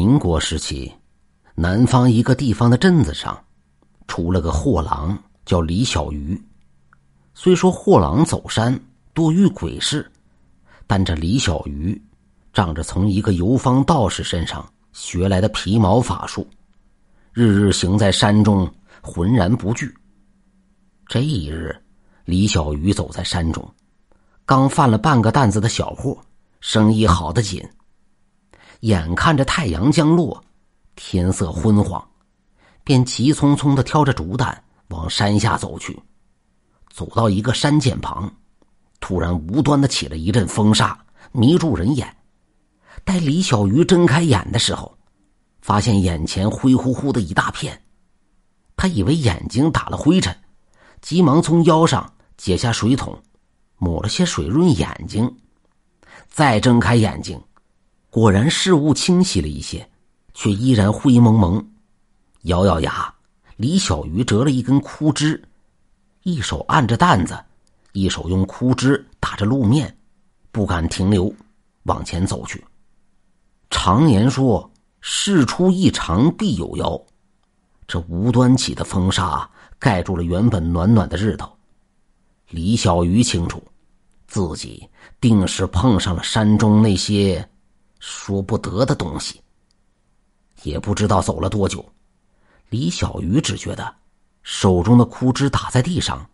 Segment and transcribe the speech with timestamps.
[0.00, 0.90] 民国时期，
[1.54, 3.38] 南方一个地方的镇子上，
[4.08, 5.14] 出了个货郎，
[5.44, 6.42] 叫李小鱼。
[7.34, 8.80] 虽说货郎走山
[9.12, 10.10] 多遇鬼事，
[10.86, 12.00] 但这李小鱼
[12.50, 16.48] 仗着从一个游方道士身上学来的皮毛法术，
[17.34, 18.66] 日日行在山中，
[19.02, 19.94] 浑然不惧。
[21.08, 21.78] 这一日，
[22.24, 23.70] 李小鱼走在山中，
[24.46, 26.16] 刚贩了半个担子的小货，
[26.60, 27.62] 生意好得紧。
[28.80, 30.42] 眼看着太阳将落，
[30.96, 32.02] 天色昏黄，
[32.82, 35.98] 便急匆匆的挑着竹担往山下走去。
[36.88, 38.32] 走到一个山涧旁，
[38.98, 40.98] 突然无端的起了一阵风沙，
[41.32, 42.16] 迷住人眼。
[43.04, 44.96] 待李小鱼睁开眼的时候，
[45.60, 47.82] 发现眼前灰乎乎的一大片。
[48.76, 50.34] 他以为眼睛打了灰尘，
[51.02, 53.22] 急忙从腰上解下水桶，
[53.76, 55.36] 抹了些水润眼睛。
[56.28, 57.38] 再睁开眼睛。
[58.10, 59.88] 果然事物清晰了一些，
[60.34, 61.64] 却依然灰蒙蒙。
[62.42, 63.14] 咬咬牙，
[63.56, 65.40] 李小鱼折了一根枯枝，
[66.24, 67.38] 一手按着担子，
[67.92, 69.96] 一手用枯枝打着路面，
[70.50, 71.32] 不敢停留，
[71.84, 72.64] 往前走去。
[73.70, 74.68] 常言说
[75.00, 77.00] ：“事出异常必有妖。”
[77.86, 81.48] 这无端起的风沙盖住了原本暖暖的日头。
[82.48, 83.62] 李小鱼清楚，
[84.26, 84.88] 自己
[85.20, 87.48] 定是碰上了山中那些。
[88.00, 89.40] 说不得的东西。
[90.64, 91.88] 也不知道走了多久，
[92.68, 93.94] 李小鱼只觉得
[94.42, 96.28] 手中的枯枝打在地上，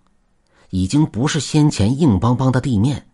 [0.70, 3.06] 已经不是先前硬邦邦的地面，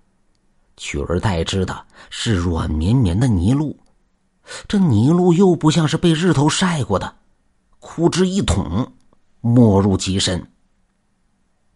[0.76, 3.78] 取而代之的是软绵绵的泥路。
[4.66, 7.14] 这泥路又不像是被日头晒过的，
[7.78, 8.90] 枯枝一捅，
[9.40, 10.50] 没入极深。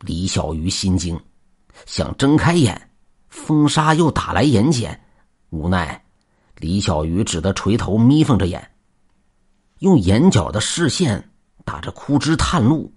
[0.01, 1.19] 李小鱼心惊，
[1.85, 2.91] 想睁开眼，
[3.29, 4.99] 风沙又打来眼睑，
[5.51, 6.06] 无奈。
[6.59, 8.71] 李小鱼只得垂头眯缝着眼，
[9.81, 11.31] 用眼角的视线
[11.65, 12.91] 打着枯枝探路，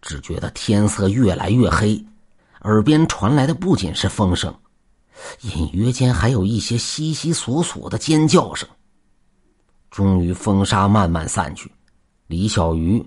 [0.00, 2.02] 只觉得天色越来越黑，
[2.62, 4.54] 耳边传来的不仅是风声，
[5.42, 8.66] 隐约间还有一些悉悉索索的尖叫声。
[9.90, 11.70] 终于，风沙慢慢散去，
[12.26, 13.04] 李小鱼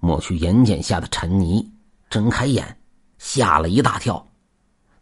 [0.00, 1.72] 抹去眼睑下的尘泥，
[2.10, 2.76] 睁开眼，
[3.18, 4.28] 吓了一大跳，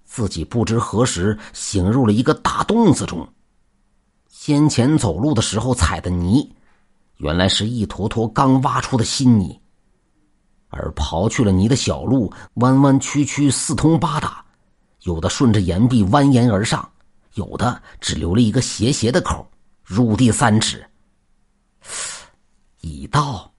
[0.05, 3.27] 自己不知何时行入了一个大洞子中。
[4.47, 6.49] 先前走路的时候踩的泥，
[7.17, 9.61] 原来是一坨坨刚挖出的新泥。
[10.69, 14.45] 而刨去了泥的小路，弯弯曲曲，四通八达，
[15.03, 16.89] 有的顺着岩壁蜿蜒而上，
[17.35, 19.45] 有的只留了一个斜斜的口，
[19.83, 20.89] 入地三尺。
[22.83, 23.53] 已到。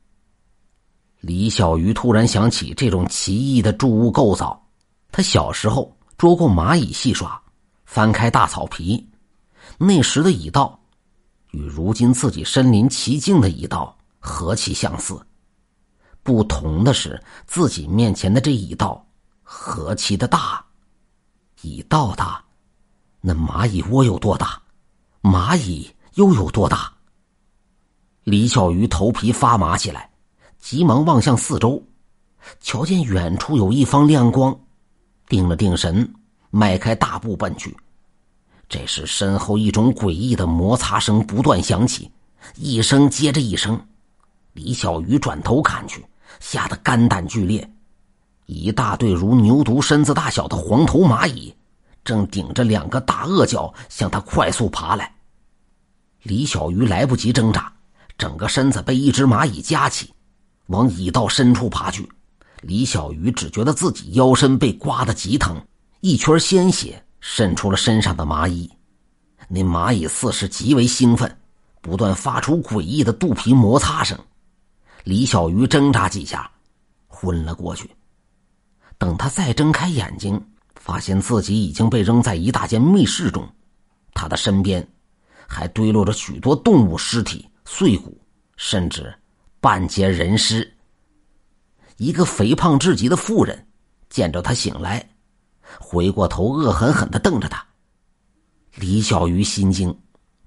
[1.19, 4.57] 李小鱼突然想起这种奇异的筑物构造，
[5.11, 7.37] 他小时候捉过蚂蚁戏耍，
[7.83, 9.05] 翻开大草皮。
[9.77, 10.79] 那时的蚁道，
[11.51, 15.19] 与如今自己身临其境的蚁道何其相似！
[16.23, 19.05] 不同的是，自己面前的这蚁道
[19.43, 20.65] 何其的大！
[21.61, 22.43] 蚁道大，
[23.21, 24.61] 那蚂蚁窝有多大？
[25.21, 26.91] 蚂蚁又有多大？
[28.23, 30.11] 李小鱼头皮发麻起来，
[30.59, 31.81] 急忙望向四周，
[32.59, 34.57] 瞧见远处有一方亮光，
[35.27, 36.13] 定了定神，
[36.49, 37.75] 迈开大步奔去。
[38.69, 42.11] 这时，身后一种诡异的摩擦声不断响起，
[42.55, 43.79] 一声接着一声。
[44.53, 46.05] 李小鱼转头看去，
[46.39, 47.69] 吓得肝胆俱裂。
[48.45, 51.53] 一大队如牛犊身子大小的黄头蚂蚁，
[52.03, 55.13] 正顶着两个大颚角向他快速爬来。
[56.23, 57.71] 李小鱼来不及挣扎，
[58.17, 60.11] 整个身子被一只蚂蚁夹起，
[60.67, 62.09] 往蚁道深处爬去。
[62.61, 65.61] 李小鱼只觉得自己腰身被刮得极疼，
[66.01, 67.01] 一圈鲜血。
[67.29, 68.71] 渗出了身上的蚂蚁，
[69.49, 71.37] 那蚂蚁似是极为兴奋，
[71.81, 74.17] 不断发出诡异的肚皮摩擦声。
[75.03, 76.49] 李小鱼挣扎几下，
[77.05, 77.91] 昏了过去。
[78.97, 80.41] 等他再睁开眼睛，
[80.75, 83.45] 发现自己已经被扔在一大间密室中，
[84.13, 84.87] 他的身边
[85.45, 88.17] 还堆落着许多动物尸体、碎骨，
[88.55, 89.13] 甚至
[89.59, 90.73] 半截人尸。
[91.97, 93.67] 一个肥胖至极的妇人
[94.09, 95.05] 见着他醒来。
[95.79, 97.65] 回过头，恶狠狠的瞪着他。
[98.75, 99.99] 李小鱼心惊，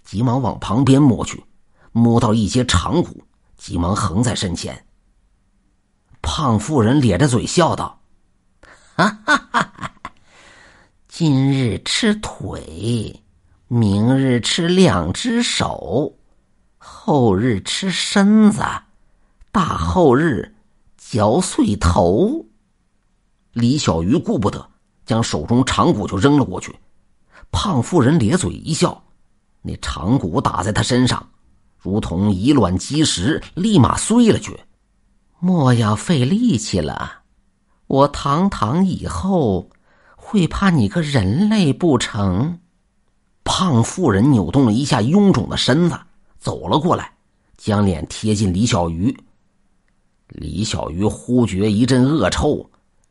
[0.04, 1.44] 急忙往旁边摸去，
[1.92, 3.24] 摸到一截长骨，
[3.56, 4.86] 急忙横在身前。
[6.22, 8.00] 胖妇人咧着嘴笑道
[8.94, 9.92] ：“哈哈哈哈
[11.08, 13.22] 今日吃腿，
[13.66, 16.16] 明日吃两只手，
[16.78, 18.62] 后日吃身子，
[19.50, 20.54] 大后日
[20.96, 22.46] 嚼碎头。”
[23.52, 24.69] 李小鱼顾不得。
[25.10, 26.72] 将手中长骨就扔了过去，
[27.50, 29.02] 胖妇人咧嘴一笑，
[29.60, 31.28] 那长骨打在他身上，
[31.80, 34.56] 如同以卵击石，立马碎了去。
[35.40, 37.22] 莫要费力气了，
[37.88, 39.68] 我堂堂以后
[40.14, 42.60] 会怕你个人类不成？
[43.42, 45.98] 胖妇人扭动了一下臃肿的身子，
[46.38, 47.12] 走了过来，
[47.56, 49.12] 将脸贴近李小鱼。
[50.28, 52.64] 李小鱼忽觉一阵恶臭，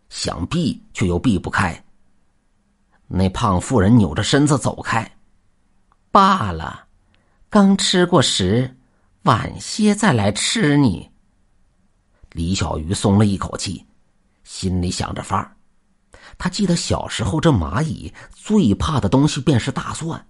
[0.07, 1.77] 想避却又避不开。
[3.11, 5.17] 那胖妇人扭着身子走开。
[6.11, 6.87] 罢了，
[7.49, 8.77] 刚吃过食，
[9.23, 11.09] 晚些再来吃你。
[12.31, 13.83] 李小鱼松了一口气，
[14.43, 15.55] 心里想着法儿。
[16.37, 20.27] 他记得小时候，这蚂蚁最怕的东西便是大蒜，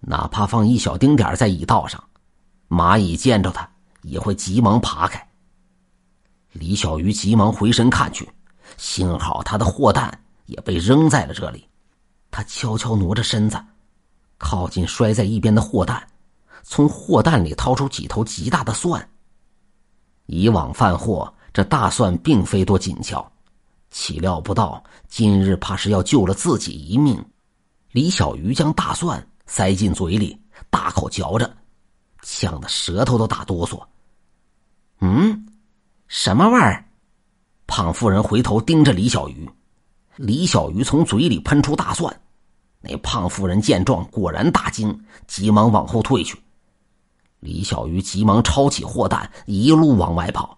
[0.00, 2.02] 哪怕放一小丁点在蚁道上，
[2.68, 3.68] 蚂蚁见着它
[4.02, 5.26] 也会急忙爬开。
[6.52, 8.28] 李小鱼急忙回身看去，
[8.76, 11.66] 幸好他的货担也被扔在了这里。
[12.36, 13.58] 他悄悄挪着身子，
[14.36, 16.06] 靠近摔在一边的货担，
[16.62, 19.08] 从货担里掏出几头极大的蒜。
[20.26, 23.26] 以往贩货，这大蒜并非多紧俏，
[23.90, 27.24] 岂料不到今日怕是要救了自己一命。
[27.92, 31.50] 李小鱼将大蒜塞进嘴里，大口嚼着，
[32.20, 33.82] 呛得舌头都打哆嗦。
[35.00, 35.48] 嗯，
[36.06, 36.84] 什么味儿？
[37.66, 39.50] 胖妇人回头盯着李小鱼。
[40.16, 42.20] 李小鱼从嘴里喷出大蒜，
[42.88, 44.96] 那胖妇人见状果然大惊，
[45.26, 46.38] 急忙往后退去。
[47.40, 50.56] 李小鱼急忙抄起货担，一路往外跑。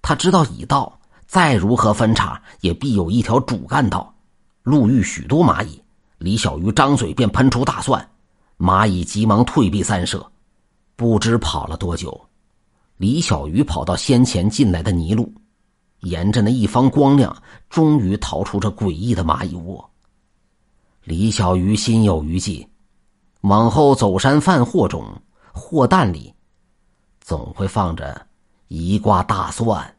[0.00, 4.14] 他知道已到再如何分叉，也必有一条主干道，
[4.62, 5.80] 路遇许多蚂蚁。
[6.18, 8.08] 李小鱼张嘴便喷出大蒜，
[8.58, 10.24] 蚂蚁急忙退避三舍。
[10.96, 12.18] 不知跑了多久，
[12.96, 15.32] 李小鱼跑到先前进来的泥路，
[16.00, 17.34] 沿着那一方光亮，
[17.68, 19.91] 终于逃出这诡异的蚂蚁窝。
[21.04, 22.68] 李小鱼心有余悸，
[23.40, 25.04] 往后走山贩货中。
[25.54, 26.32] 货担里，
[27.20, 28.26] 总会放着
[28.68, 29.94] 一挂大蒜。